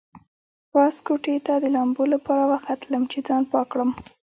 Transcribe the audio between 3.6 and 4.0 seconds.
کړم.